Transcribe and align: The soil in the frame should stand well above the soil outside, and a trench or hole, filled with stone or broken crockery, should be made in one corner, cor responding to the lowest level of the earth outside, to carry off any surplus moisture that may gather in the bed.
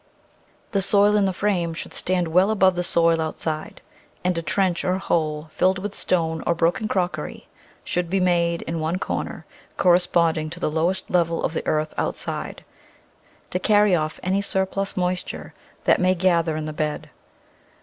The 0.71 0.81
soil 0.81 1.15
in 1.15 1.25
the 1.25 1.31
frame 1.31 1.75
should 1.75 1.93
stand 1.93 2.29
well 2.29 2.49
above 2.49 2.73
the 2.75 2.81
soil 2.81 3.21
outside, 3.21 3.81
and 4.23 4.35
a 4.35 4.41
trench 4.41 4.83
or 4.83 4.97
hole, 4.97 5.51
filled 5.53 5.77
with 5.77 5.93
stone 5.93 6.41
or 6.47 6.55
broken 6.55 6.87
crockery, 6.87 7.47
should 7.83 8.09
be 8.09 8.19
made 8.19 8.63
in 8.63 8.79
one 8.79 8.97
corner, 8.97 9.45
cor 9.77 9.91
responding 9.91 10.49
to 10.49 10.59
the 10.59 10.71
lowest 10.71 11.11
level 11.11 11.43
of 11.43 11.53
the 11.53 11.67
earth 11.67 11.93
outside, 11.99 12.65
to 13.51 13.59
carry 13.59 13.93
off 13.95 14.19
any 14.23 14.41
surplus 14.41 14.97
moisture 14.97 15.53
that 15.83 16.01
may 16.01 16.15
gather 16.15 16.55
in 16.57 16.65
the 16.65 16.73
bed. 16.73 17.11